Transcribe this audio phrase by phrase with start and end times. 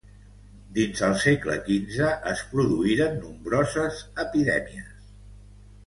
[0.77, 4.93] Dins el segle quinze es produïren nombroses epidèmies.